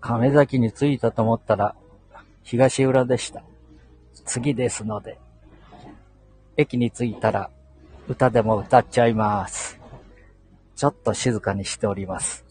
[0.00, 1.74] 亀崎に着いたと思ったら、
[2.42, 3.42] 東浦でした。
[4.24, 5.18] 次ですので、
[6.56, 7.50] 駅に着いたら、
[8.08, 9.78] 歌でも歌っちゃいます。
[10.74, 12.44] ちょっと静かにしております。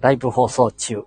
[0.00, 1.04] ライブ放送中。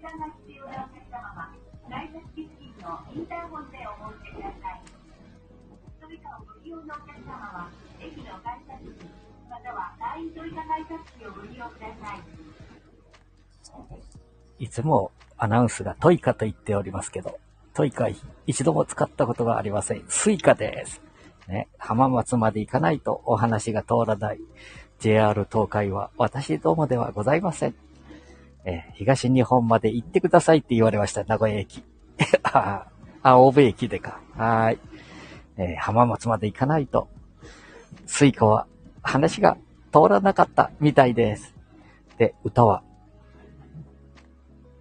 [0.00, 1.52] 精算が必要なお客様は、
[1.90, 4.80] 改札機付近のインターホンでお申し出ください。
[6.00, 7.68] トイカをご利用のお客様は、
[8.00, 9.04] 駅の改札機、
[9.50, 12.24] または会員トイカ改札機をご利用ください。
[14.64, 17.38] いつもアナウンスがトイカと言っておりますけど、
[17.74, 18.08] トイカ
[18.46, 20.04] 一度も使ったことがありません。
[20.08, 21.02] スイカです。
[21.46, 24.40] ね、浜松まで行かないとお話が通らない
[25.00, 27.89] JR 東海は私どもではございません。
[28.64, 31.82] えー東日本まで行ってくださいって言われました、名古屋駅。
[32.42, 32.86] あ、
[33.22, 34.20] 大府駅でか。
[34.36, 34.78] はい。
[35.56, 37.08] えー浜松まで行かないと、
[38.06, 38.66] スイカは
[39.02, 39.56] 話が
[39.92, 41.54] 通らなかったみたいです。
[42.18, 42.82] で、歌は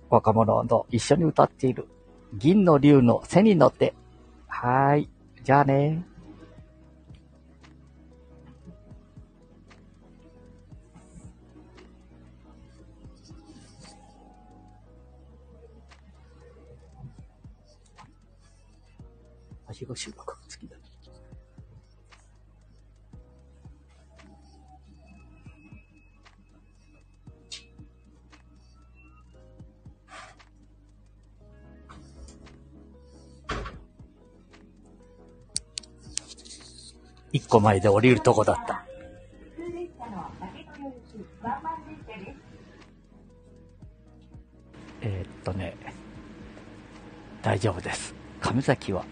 [0.10, 1.88] 若者と一緒に歌っている。
[2.34, 3.94] 銀の竜の背に乗って。
[4.48, 5.10] はい。
[5.44, 6.04] じゃあね。
[19.70, 20.76] はしご収録好きだ。
[37.32, 38.84] 一個前で降りるとこだった。
[45.02, 45.78] えーっとね、
[47.44, 48.16] 大丈夫です。
[48.42, 49.06] 亀崎は、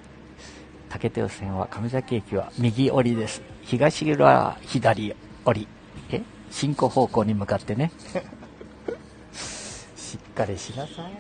[0.90, 3.42] 竹豊線は亀崎駅は右折りです。
[3.64, 5.16] 東浦は左
[5.46, 5.68] 折り。
[6.10, 6.22] え？
[6.50, 7.92] 進行方向に向かってね。
[9.34, 11.12] しっかりしなさい。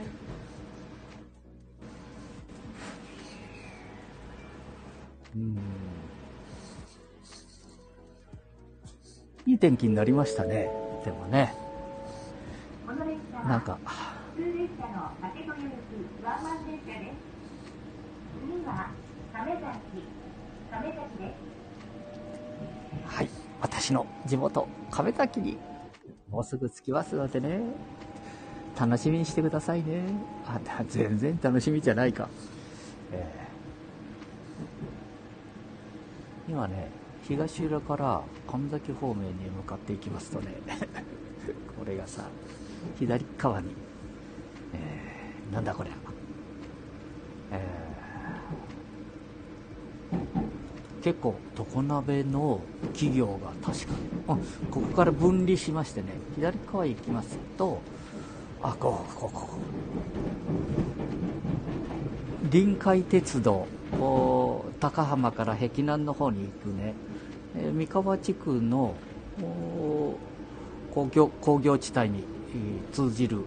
[5.35, 5.57] うん。
[9.45, 10.69] いい天気になりましたね。
[11.05, 11.53] でもね、
[13.47, 13.77] なんか、
[14.35, 17.15] 普通列車の竹豊行きワンマン列車です。
[18.45, 18.89] 次は、
[23.05, 23.29] はい。
[23.61, 25.57] 私の地元、亀崎に、
[26.29, 27.61] もうすぐ着きますのでね、
[28.79, 30.03] 楽しみにしてくださいね。
[30.45, 32.29] あ、全然楽しみじゃないか。
[33.11, 33.47] えー
[36.49, 36.89] 今ね、
[37.21, 40.61] 東浦から神崎方面に向かっていきますとね、
[41.77, 42.23] これがさ、
[42.95, 43.75] 左側に、
[44.73, 45.89] えーなんだこれ。
[47.51, 47.97] えー
[51.07, 52.59] 結構常鍋の
[52.91, 53.93] 企業が確か
[54.27, 54.37] こ
[54.71, 57.79] こから分離しましてね左側行きますと
[58.61, 59.49] あこうこうこ
[62.43, 63.65] う臨海鉄道
[64.81, 66.93] 高浜から碧南の方に行くね、
[67.55, 68.93] えー三河地区の
[70.93, 72.25] 工業工業地帯に
[72.91, 73.45] 通じる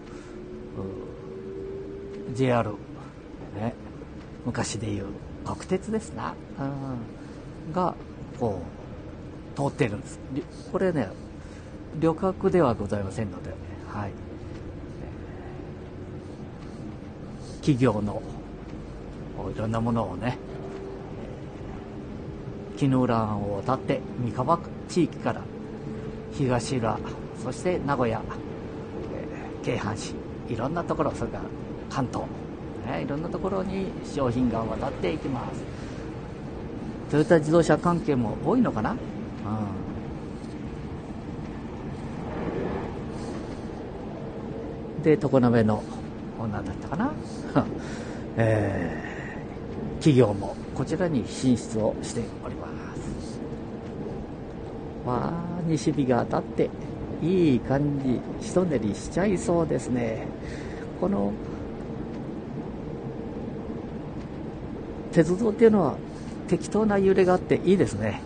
[2.33, 2.71] JR
[3.55, 3.75] ね。
[4.47, 5.05] 昔でいう
[5.45, 7.20] 国鉄ですな、うん、
[7.71, 7.95] が
[8.39, 8.81] こう。
[9.55, 10.19] 通ってるんです。
[10.71, 11.09] これね
[11.99, 13.55] 旅客ではございませんのでね
[13.87, 14.11] はい。
[17.57, 18.21] 企業の
[19.53, 20.37] いろんなものをね
[22.77, 25.41] 木の浦を渡って三河地域から
[26.31, 26.97] 東浦
[27.43, 28.21] そして名古屋、
[29.13, 30.15] えー京阪市
[30.49, 31.43] いろんなところそれから
[31.89, 32.25] 関東、
[32.87, 35.90] ね、いろんなところに商品が渡っていきます。
[37.11, 38.95] トヨタ自動車関係も多いのかな、う
[44.99, 45.83] ん、で常滑の
[46.39, 47.13] 女だったかな、
[48.37, 49.11] えー
[50.01, 53.39] 企業もこちらに進出をしております。
[55.05, 56.69] わあ西日が当たって
[57.21, 60.25] いい感じひと練りしちゃいそうですね。
[60.99, 61.31] この
[65.11, 65.95] 鉄道っていうのは
[66.51, 68.19] 適当な揺れがあっていいですね。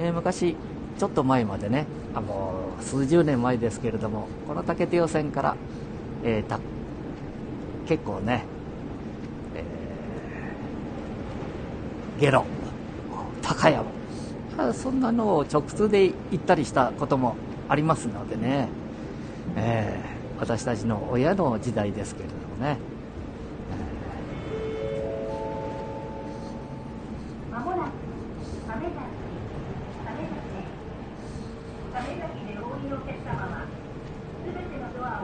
[0.00, 0.56] えー、昔、
[0.98, 1.86] ちょっと前までね、
[2.16, 5.56] あもう数十年前ですけれども、この竹手予選から、
[6.24, 6.58] えー、
[7.86, 8.42] 結構ね、
[9.54, 12.44] えー、ゲロ、
[13.40, 13.84] 高山、
[14.74, 17.36] そんなのを直通で行ったりしたことも
[17.68, 18.68] ありますのでね、
[19.54, 22.78] えー、私たちの親の時代ですけれどもね、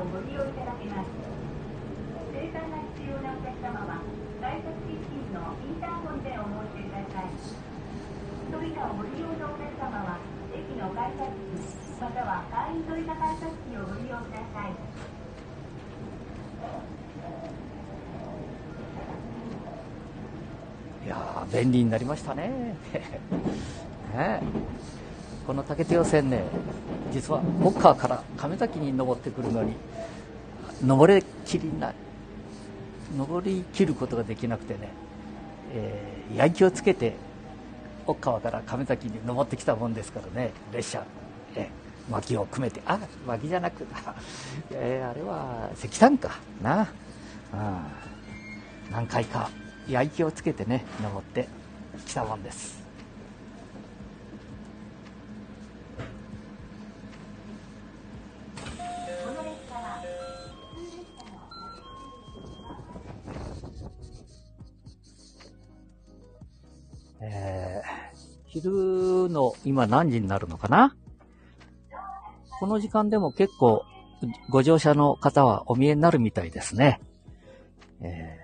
[0.03, 1.07] をご利用いただけます。
[2.35, 4.03] 生産が必要なお客様は
[4.43, 7.31] 外食キッチンのインターホンでお申し出ください。
[8.51, 10.19] それらをご利用のお客様は
[10.51, 14.75] 駅の改札機または会員取り改札機をご利用ください。
[21.07, 22.75] いや便利になりましたね。
[24.19, 24.43] ね。
[25.47, 26.43] この竹手予選ね
[27.13, 29.75] 実は北川から亀崎に登ってくるのに、
[30.85, 31.93] 登れきりな、
[33.17, 34.89] 登りきることができなくてね、
[35.75, 37.15] えー、焼きをつけて、
[38.05, 41.05] 北川から亀崎に登ってきたもんですからね、列車、
[41.55, 43.87] えー、薪を組めて、あ、薪じゃなく、
[44.73, 46.89] えー、あれは石炭かな、
[47.53, 49.51] うん、何回か
[49.89, 51.49] 焼きをつけてね登って
[52.07, 52.82] きたもんです。
[68.53, 70.95] 昼の今何時になるのかな？
[72.61, 73.83] この時間でも結構
[74.51, 77.01] ご乗車の方はお見えになるみたいですね。
[78.03, 78.43] えー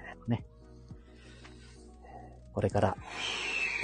[2.55, 2.97] これから、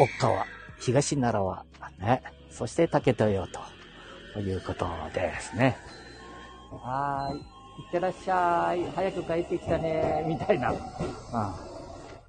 [0.00, 0.47] 奥川、
[0.81, 1.65] 東奈良は、
[2.00, 3.47] ね、そして竹豊
[4.32, 5.77] ということですね。
[6.73, 7.38] はーい。
[7.38, 7.43] い
[7.88, 8.85] ってらっしゃい。
[8.97, 10.25] 早く帰ってきたね。
[10.27, 10.73] みたいな。
[10.73, 10.79] うん。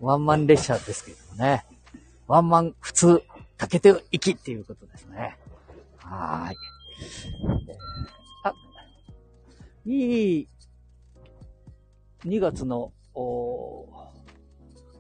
[0.02, 1.66] ワンマン列車ですけどもね。
[2.28, 3.24] ワンマン普通、
[3.58, 5.38] 竹豊行きっていうことですね。
[5.98, 6.58] はーい。
[8.44, 8.54] あ、
[9.86, 10.48] いい、
[12.26, 13.86] 2月の、お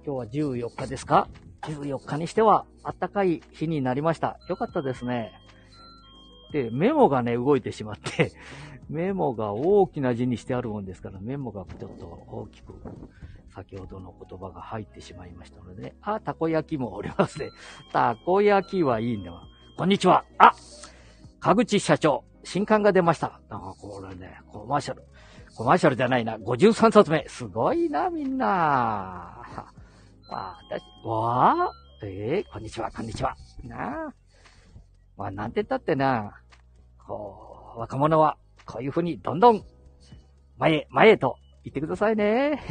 [0.06, 1.28] 今日は14日ですか
[1.64, 4.40] ?14 日にしては暖かい日になりました。
[4.48, 5.34] よかったですね。
[6.52, 8.32] で、メモがね、動いてしまって
[8.88, 12.74] メモが大きな字にしてあるもんですから、メモがちょっと大きく、
[13.56, 15.96] 先ほどの言葉が入ってしまいましたので。
[16.02, 17.52] あ、たこ焼きもおりますね。
[17.94, 19.44] たこ焼きはいいんだわ。
[19.78, 20.26] こんにちは。
[20.38, 20.52] あ、
[21.40, 23.40] かぐち社長、新刊が出ました。
[23.50, 25.04] あ、これね、コマーシャル。
[25.56, 26.38] コマーシャルじゃないな。
[26.38, 27.26] 53冊目。
[27.30, 28.46] すごいな、みんな。
[30.30, 31.72] わ 私、わあ
[32.04, 33.38] えー、こんにちは、こんにちは。
[33.64, 34.14] なあ。
[35.16, 36.42] まあ、なんて言ったってな、
[37.08, 39.64] こう、若者は、こういうふうに、どんどん、
[40.58, 42.62] 前へ、前へと、言ってくださいね。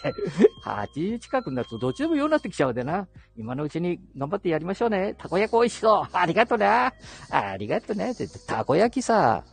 [0.64, 3.06] 80近くになるとどっちでもようになってきちゃうでな。
[3.36, 5.14] 今のうちに頑張ってやりましょうね。
[5.18, 6.08] たこ焼き美味しそう。
[6.10, 6.94] ありがとうな。
[7.30, 8.14] ありがとうね。
[8.46, 9.44] たこ焼きさ、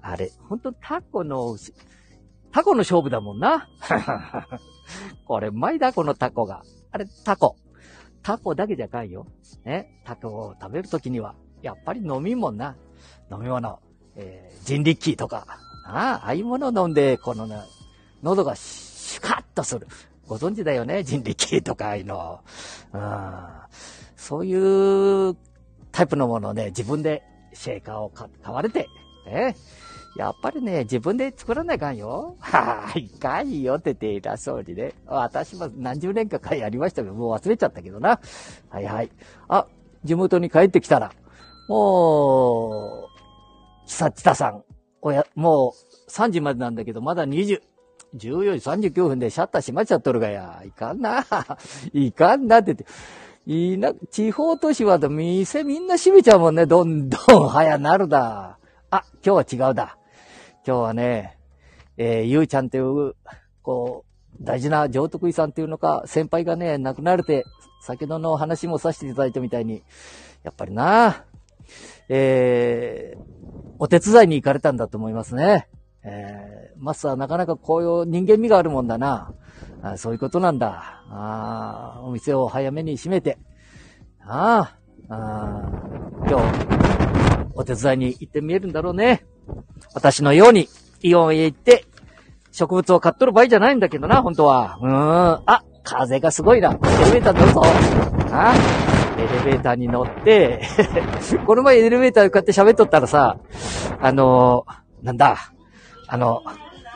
[0.00, 1.56] あれ、ほんとタコの、
[2.52, 3.68] タコの勝負だもんな。
[5.26, 6.62] これうまいだ、このタコが。
[6.92, 7.56] あれ、タコ。
[8.22, 9.26] タコだけじゃかんよ。
[9.64, 10.02] ね。
[10.04, 12.76] タコを食べるときには、やっぱり飲み物な。
[13.32, 13.80] 飲み物。
[14.14, 15.46] えー、人力とか。
[15.84, 17.56] ああ、ああいうものを飲んで、このね、
[18.22, 19.86] 喉がシュカッとする。
[20.26, 22.40] ご存知だよね人力とかいうの。
[22.92, 23.00] うん。
[24.16, 25.36] そういう
[25.90, 27.22] タイプのものをね、自分で
[27.52, 28.86] シェーカーを買われて、
[29.26, 29.54] え
[30.16, 32.36] やっぱりね、自分で作らないかんよ。
[32.40, 34.92] は、いかんよってて偉そうにね。
[35.06, 38.20] 私も何十年かかやりましたけど、もう忘れちゃったけどな。
[38.68, 39.10] はいはい。
[39.48, 39.66] あ、
[40.04, 41.12] 地元に帰ってきたら、
[41.68, 44.64] もう、ちさちたさん、
[45.00, 45.74] おや、も
[46.08, 47.60] う3時までなんだけど、まだ20、
[48.16, 50.62] 14時39分でシャッター閉まっちゃっとるがや。
[50.66, 51.24] いかんな。
[51.92, 52.86] いかんなってて。
[53.46, 56.66] いな、地方都市は店みんな閉めちゃうもんね。
[56.66, 58.58] どんどん早なるだ。
[58.90, 59.96] あ、今日は違うだ。
[60.66, 61.38] 今日はね、
[61.96, 63.14] えー、ゆうちゃんっていう、
[63.62, 67.44] こう、大事な上徳医さんっていうのか、先輩がね、亡くなれて、
[67.82, 69.82] 先ほどの話もさせていただいたみたいに、
[70.42, 71.24] やっぱりな、
[72.08, 73.20] えー、
[73.78, 75.68] お手伝いに行かれたんだと思いますね。
[76.02, 79.32] え、マスはなかなかこういう人間味があるもんだな。
[79.82, 81.02] あそういうことなんだ。
[81.10, 83.38] あお店を早めに閉めて。
[84.26, 84.76] あ
[85.08, 85.72] あ、
[86.28, 89.24] 今日、お手伝いに行ってみえるんだろうね。
[89.94, 90.68] 私のように、
[91.02, 91.84] イオンへ行って、
[92.52, 94.78] 植物を買っとる場合じゃないんだけどな、本当は。
[94.80, 95.42] うーん。
[95.46, 96.70] あ、風がすごいな。
[96.70, 96.72] エ
[97.06, 97.62] レベーター乗るぞ。
[98.32, 98.54] あ
[99.18, 100.62] エレベーターに乗って、
[101.46, 103.38] この前エレベーターでこうやって喋っとったらさ、
[104.00, 105.52] あのーなんだ、
[106.06, 106.42] あの、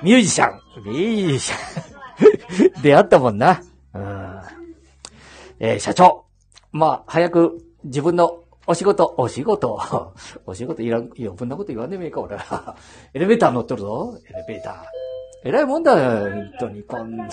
[0.05, 3.63] ミュージシャン、ミュージシャン、出会ったもんな。
[3.95, 4.41] うん
[5.59, 6.27] えー社長、
[6.73, 10.13] まあ、早く自分のお仕事、お仕事、
[10.45, 12.77] お仕事いらん、余分なこと言わんでもいいか、俺ら。
[13.15, 14.75] エレベーター乗っとるぞ、エレベーター。
[15.45, 17.27] えらいもんだよ、本当に、こんな。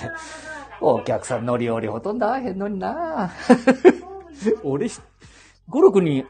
[0.79, 3.31] お客さん乗り降りほとんど会えへんのにな。
[4.63, 5.01] 俺、5、
[5.69, 6.25] 6人、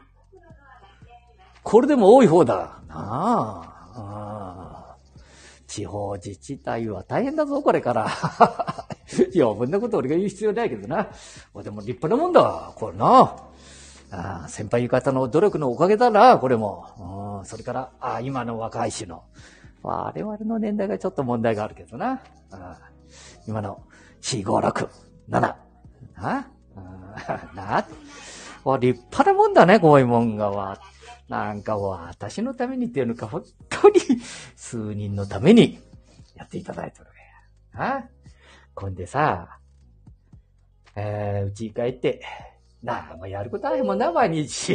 [1.62, 2.80] これでも多い方だ。
[2.88, 2.88] な。
[2.88, 4.61] ああ
[5.72, 8.06] 地方自治体は大変だぞ、これから。
[9.32, 11.08] いや、こんなこと俺が言う必要ないけどな。
[11.64, 13.36] でも立派なもんだ、これな。
[14.10, 17.40] あ先輩方の努力のおかげだな、これも。
[17.40, 19.24] うんそれから、あ今の若い種の。
[19.82, 22.20] 我々の年代がちょっと問題があるけどな。
[22.50, 22.78] あ
[23.48, 23.82] 今の
[24.20, 24.88] 4、5、6、
[25.30, 25.54] 7。
[26.16, 26.46] あ
[27.54, 27.86] なあ
[28.76, 30.91] 立派なもんだね、こういうもんがは。
[31.32, 34.00] なんか私のためにっていうのか、本当に
[34.54, 35.78] 数人のために
[36.36, 37.06] やっていただいてる。
[37.74, 38.04] あ
[38.74, 39.58] こんでさ、
[40.94, 42.20] えー、うち帰って、
[42.82, 44.74] なんもやることあるもんな、毎日。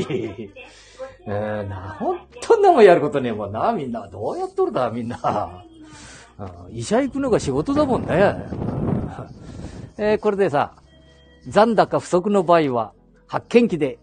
[1.28, 4.08] う ん、な、ほんとんなもんやることねえもんな、みんな。
[4.08, 5.64] どうやっとるだ、みんな。
[6.68, 8.08] うん医者行くのが仕事だもんね。
[10.00, 10.74] えーこれでさ、
[11.48, 12.94] 残高不足の場合は、
[13.28, 14.00] 発見機で、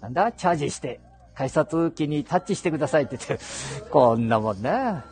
[0.00, 0.98] なんだ、チャージして、
[1.34, 3.44] 改札機にタッチしてくださいって言って、
[3.90, 5.02] こんなもんね。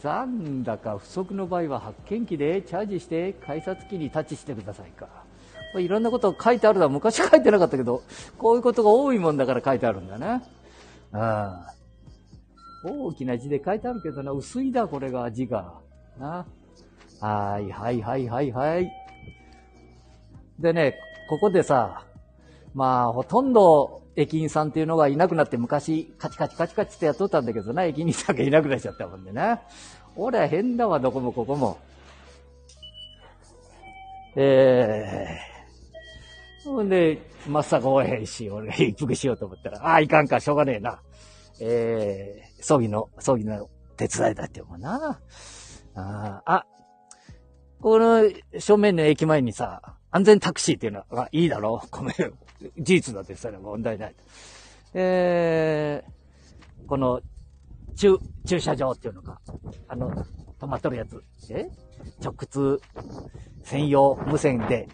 [0.00, 5.06] 残高不足の場合は発見機でチャージして改札機にタッチしてくださいか。
[5.72, 6.88] これいろんなこと書いてあるだ。
[6.88, 8.02] 昔書いてなかったけど、
[8.38, 10.42] こういうことが多いもんだから書いてあるんだね。
[11.12, 11.74] ああ
[12.84, 15.74] 大きな字で書いてあるけどな、薄いだ、これが字が。
[16.18, 16.46] な。
[17.20, 18.90] はい、はい、はい、はい、はい。
[20.58, 20.94] でね、
[21.28, 22.04] ここでさ、
[22.74, 29.60] まあ、ほとんど駅員さんっていうのがいなくなって昔、カチカチカチカチってやっとったんだけどな、駅員さんがいなくなっちゃったもんでな。
[30.16, 31.78] 俺は変だわ、どこもここも。
[34.34, 36.68] えー。
[36.68, 41.00] ほんで、まっさかおへんし、俺が一服しようと思ったら、ああ、いかんか、しょうがねえな。
[41.60, 45.20] えー、葬儀の、葬儀の手伝いだってもんな。
[45.94, 46.66] ああ、
[47.80, 52.47] この正面の駅前にさ、安全タクシーっていうのがいいだろうごめん。
[52.60, 54.14] 事実だってそれは問題ない。
[54.94, 57.20] えー、この、
[57.94, 59.40] 駐、駐車場っていうのか。
[59.88, 60.10] あの、
[60.58, 61.22] 止まっとるやつ。
[61.50, 61.68] え？
[62.20, 62.80] 直通、
[63.62, 64.88] 専用、無線で、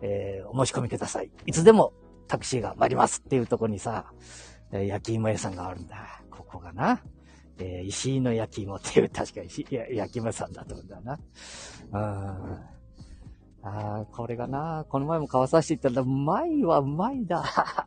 [0.00, 1.30] えー、お申し込みください。
[1.46, 1.92] いつでも
[2.28, 4.06] タクシーが参りますっていうとこにさ、
[4.72, 6.22] え焼き芋屋さんがあるんだ。
[6.30, 7.00] ここがな。
[7.58, 11.18] えー石井の焼き芋っていう、確か石焼き芋屋さんだと思うんだな。
[11.92, 12.79] うん。
[13.62, 17.44] ああ、これがな、この前も買わさせていったら、うまいはうまいだ。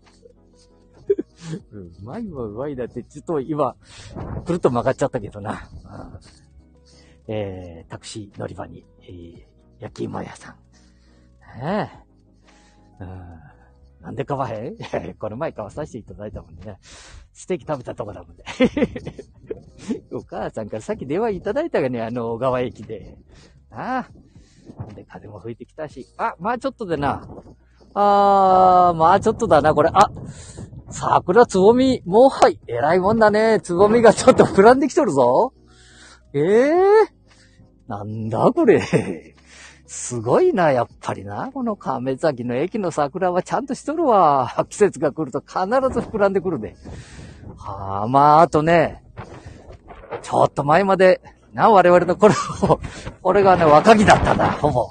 [1.72, 3.75] うまいはうまいだって、ちょっと今、
[4.46, 5.70] くるっと曲がっちゃったけどな。
[5.86, 6.20] うん
[7.27, 9.44] えー、タクシー乗り場に、えー、
[9.80, 10.56] 焼き芋屋さん。
[11.62, 11.89] ね
[13.00, 13.03] え。
[13.03, 13.39] うん。
[14.01, 14.75] なんで買わへん？
[15.18, 16.77] この前買わさせていただいたもんね。
[17.32, 18.44] ステーキ食べたとこだもんね。
[20.12, 23.18] お母さんからさっき電話いただいたがね、あの、小川駅で。
[23.72, 24.23] ああ。
[24.96, 26.08] で、風も吹いてきたし。
[26.17, 27.27] あ、まあちょっとでな。
[27.93, 29.89] あー、まあちょっとだな、これ。
[29.93, 30.10] あ、
[30.89, 32.60] 桜つぼみ、もうはい。
[32.67, 33.60] 偉いもんだね。
[33.62, 35.53] つぼみがちょっと膨らんできとるぞ。
[36.34, 36.74] ええ
[37.88, 38.82] なんだこれ。
[39.86, 41.51] すごいな、やっぱりな。
[41.53, 44.65] この亀崎の駅の桜はちゃんとしとるわ。
[44.70, 45.60] 季節が来ると必
[45.93, 46.75] ず膨らんでくるで。
[47.58, 49.03] はあ、まあ、あとね、
[50.22, 51.22] ちょっと前まで、
[51.53, 52.33] な、我々の頃、
[53.22, 54.89] これがね、若木だったんだ、ほぼ。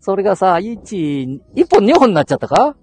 [0.00, 2.76] それがさ、1、1本2本になっちゃったか？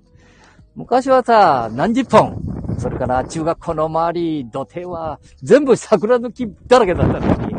[0.75, 2.41] 昔はさ、何十本？
[2.79, 7.55] それから中学校の周り、土手は全部桜の木だらけだったのに。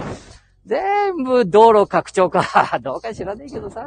[0.64, 2.42] 全部道路拡張か。
[2.82, 3.86] どうか知らねえけどさ。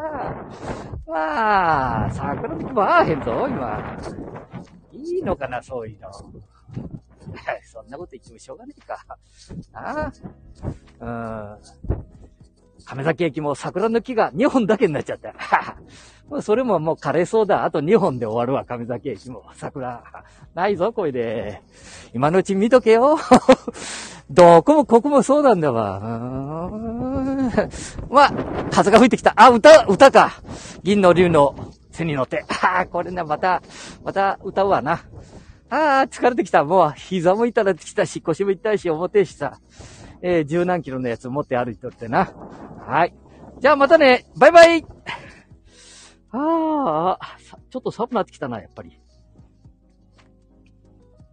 [1.08, 3.98] まあ、桜の木もああへんぞ、今。
[4.92, 6.10] いいのかな、そういうの。
[7.64, 9.06] そんなこと言ってもしょうがねえか。
[9.74, 10.12] あ
[11.02, 11.58] あ。
[11.58, 12.06] うん。
[12.86, 15.34] 亀崎駅も桜の木が2本だけになっちゃった。
[16.30, 17.66] もうそれももう枯れそうだ。
[17.66, 19.44] あと2本で終わるわ、亀崎駅も。
[19.54, 20.04] 桜。
[20.54, 21.62] ないぞ、これで。
[22.14, 23.18] 今のうち見とけよ。
[24.30, 26.70] どこもここもそうなんだわ。
[26.72, 27.52] うん
[28.10, 28.34] まあ、
[28.72, 29.34] 風が吹いてきた。
[29.36, 30.32] あ、歌、歌か。
[30.84, 31.56] 銀の竜の
[31.92, 32.44] 背に乗って。
[32.62, 33.62] ああ、これね、また、
[34.04, 35.02] また歌うわな。
[35.70, 36.64] ああ、疲れてきた。
[36.64, 39.60] もう膝も痛れてきたし、腰も痛いし、重てえしさ。
[40.22, 42.34] えー、十何キロのやつ持って歩いとってな。
[42.88, 43.14] はい。
[43.60, 44.26] じゃあまたね。
[44.38, 44.86] バイバイ
[46.32, 47.38] ああ、
[47.70, 49.00] ちょっと寒くなってきたな、やっぱり。